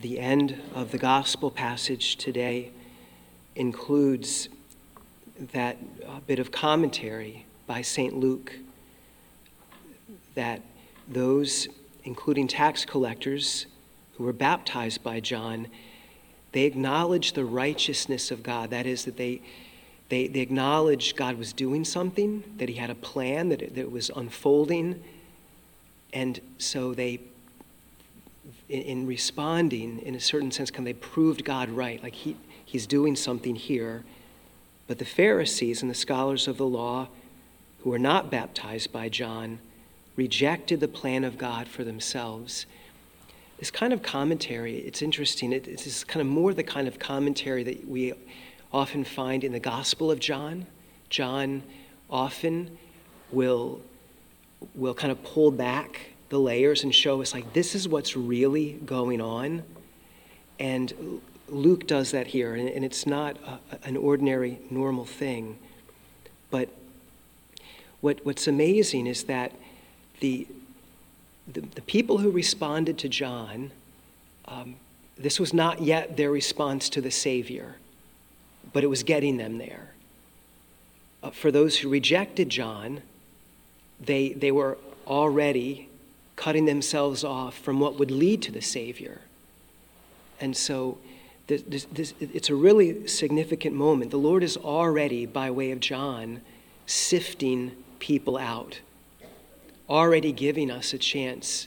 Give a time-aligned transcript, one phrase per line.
[0.00, 2.70] the end of the gospel passage today
[3.56, 4.48] includes
[5.52, 8.14] that uh, bit of commentary by St.
[8.14, 8.54] Luke
[10.36, 10.62] that
[11.08, 11.66] those,
[12.04, 13.66] including tax collectors
[14.16, 15.66] who were baptized by John,
[16.52, 18.70] they acknowledged the righteousness of God.
[18.70, 19.42] That is, that they,
[20.10, 23.80] they, they acknowledged God was doing something, that He had a plan, that it, that
[23.80, 25.02] it was unfolding.
[26.12, 27.20] And so they,
[28.68, 32.02] in, in responding, in a certain sense, of they proved God right.
[32.02, 32.36] Like he,
[32.68, 34.04] He's doing something here.
[34.86, 37.08] But the Pharisees and the scholars of the law,
[37.80, 39.58] who were not baptized by John,
[40.16, 42.66] rejected the plan of God for themselves.
[43.58, 45.54] This kind of commentary, it's interesting.
[45.54, 48.12] It, it's kind of more the kind of commentary that we
[48.70, 50.66] often find in the Gospel of John.
[51.08, 51.62] John
[52.10, 52.76] often
[53.32, 53.80] will,
[54.74, 58.72] will kind of pull back the layers and show us, like, this is what's really
[58.84, 59.62] going on.
[60.58, 65.58] And Luke does that here, and, and it's not a, an ordinary, normal thing.
[66.50, 66.68] But
[68.00, 69.52] what, what's amazing is that
[70.20, 70.46] the,
[71.46, 73.70] the, the people who responded to John,
[74.46, 74.76] um,
[75.16, 77.76] this was not yet their response to the Savior,
[78.72, 79.92] but it was getting them there.
[81.22, 83.02] Uh, for those who rejected John,
[84.00, 85.88] they, they were already
[86.38, 89.20] cutting themselves off from what would lead to the Savior.
[90.40, 90.98] And so
[91.48, 94.12] this, this, it's a really significant moment.
[94.12, 96.40] The Lord is already, by way of John,
[96.86, 98.78] sifting people out,
[99.90, 101.66] already giving us a chance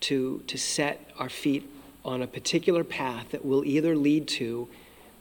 [0.00, 1.66] to, to set our feet
[2.04, 4.68] on a particular path that will either lead to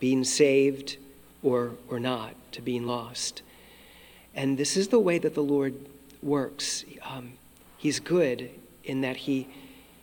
[0.02, 0.98] being saved
[1.42, 3.44] or, or not, to being lost.
[4.36, 5.74] And this is the way that the Lord
[6.22, 6.84] works.
[7.10, 7.34] Um,
[7.78, 8.50] he's good
[8.90, 9.48] in that he,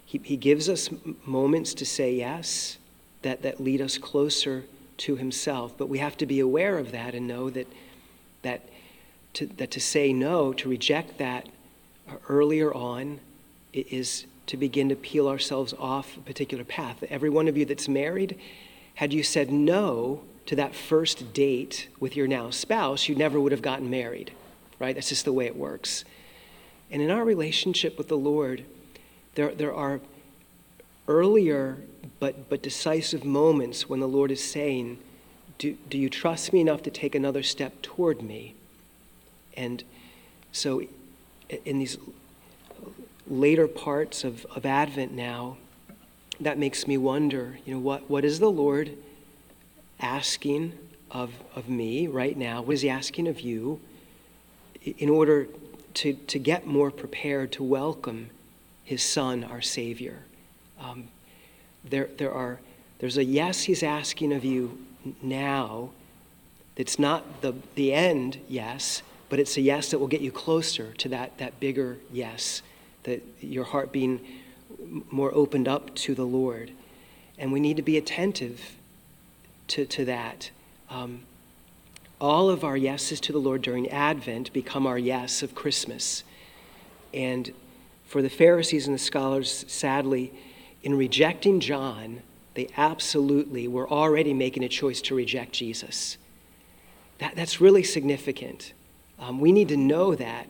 [0.05, 0.89] he, he gives us
[1.27, 2.79] moments to say yes
[3.23, 4.65] that, that lead us closer
[4.99, 5.77] to Himself.
[5.77, 7.67] But we have to be aware of that and know that,
[8.43, 8.69] that,
[9.35, 11.49] to, that to say no, to reject that
[12.09, 13.21] uh, earlier on,
[13.73, 17.03] is to begin to peel ourselves off a particular path.
[17.11, 18.39] Every one of you that's married,
[18.95, 23.51] had you said no to that first date with your now spouse, you never would
[23.51, 24.31] have gotten married,
[24.79, 24.95] right?
[24.95, 26.05] That's just the way it works.
[26.91, 28.65] And in our relationship with the Lord,
[29.37, 30.01] there, there are
[31.07, 31.79] earlier
[32.19, 34.99] but, but decisive moments when the Lord is saying,
[35.59, 38.55] do, do you trust me enough to take another step toward me?
[39.57, 39.85] And
[40.53, 40.83] so,
[41.65, 41.99] in these
[43.27, 45.59] later parts of, of Advent now,
[46.41, 48.97] that makes me wonder, you know, what, what is the Lord
[50.01, 50.73] asking
[51.11, 52.63] of, of me right now?
[52.63, 53.81] What is He asking of you
[54.83, 55.49] in order
[55.95, 58.31] to, to get more prepared to welcome
[58.87, 60.21] His Son, our Savior?
[60.81, 61.09] Um,
[61.85, 62.61] there, there are,
[63.01, 64.79] there's a yes he's asking of you
[65.21, 65.91] now.
[66.77, 70.93] It's not the, the end yes, but it's a yes that will get you closer
[70.95, 72.63] to that, that bigger yes,
[73.03, 74.21] that your heart being
[75.11, 76.71] more opened up to the Lord.
[77.39, 78.77] And we need to be attentive
[79.69, 80.51] to, to that.
[80.89, 81.23] Um,
[82.21, 86.23] all of our yeses to the Lord during Advent become our yes of Christmas.
[87.13, 87.53] And
[88.07, 90.33] for the Pharisees and the scholars, sadly,
[90.83, 92.23] in rejecting John,
[92.55, 96.17] they absolutely were already making a choice to reject Jesus.
[97.19, 98.73] That, that's really significant.
[99.19, 100.47] Um, we need to know that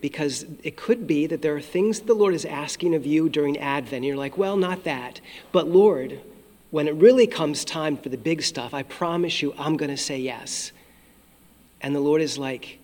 [0.00, 3.56] because it could be that there are things the Lord is asking of you during
[3.58, 3.98] Advent.
[3.98, 5.20] And you're like, well, not that.
[5.52, 6.20] But Lord,
[6.70, 9.96] when it really comes time for the big stuff, I promise you I'm going to
[9.96, 10.72] say yes.
[11.80, 12.78] And the Lord is like,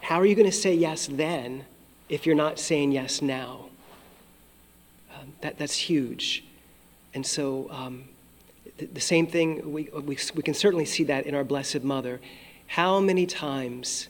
[0.00, 1.64] how are you going to say yes then
[2.08, 3.66] if you're not saying yes now?
[5.40, 6.44] that, that's huge.
[7.14, 8.04] And so, um,
[8.78, 12.20] the, the, same thing, we, we, we can certainly see that in our Blessed Mother.
[12.68, 14.08] How many times,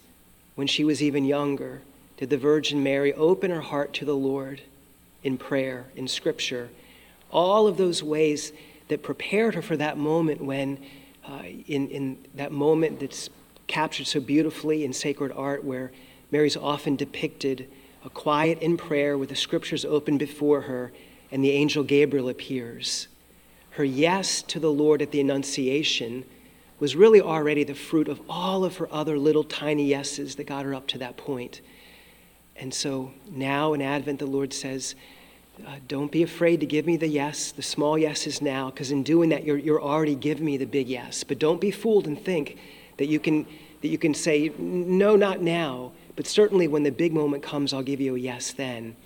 [0.54, 1.82] when she was even younger,
[2.16, 4.62] did the Virgin Mary open her heart to the Lord
[5.22, 6.70] in prayer, in Scripture?
[7.30, 8.52] All of those ways
[8.88, 10.78] that prepared her for that moment when,
[11.28, 13.28] uh, in, in that moment that's
[13.66, 15.92] captured so beautifully in sacred art, where
[16.30, 17.68] Mary's often depicted
[18.10, 20.92] quiet in prayer with the Scriptures open before her
[21.30, 23.08] and the angel Gabriel appears.
[23.70, 26.24] Her yes to the Lord at the Annunciation
[26.78, 30.64] was really already the fruit of all of her other little tiny yeses that got
[30.64, 31.60] her up to that point.
[32.56, 34.94] And so now in Advent, the Lord says,
[35.66, 39.02] uh, Don't be afraid to give me the yes, the small yeses now, because in
[39.02, 41.24] doing that, you're, you're already giving me the big yes.
[41.24, 42.58] But don't be fooled and think
[42.98, 43.46] that you, can,
[43.82, 47.82] that you can say, No, not now, but certainly when the big moment comes, I'll
[47.82, 48.96] give you a yes then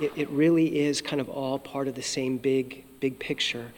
[0.00, 3.72] it, it really is kind of all part of the same big, big picture.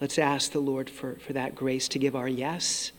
[0.00, 2.92] Let's ask the Lord for, for that grace to give our yes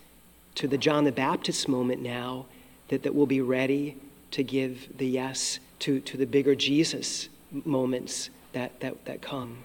[0.56, 2.46] to the John the Baptist moment now,
[2.88, 3.98] that, that we'll be ready
[4.32, 9.58] to give the yes to, to the bigger Jesus moments that, that, that come.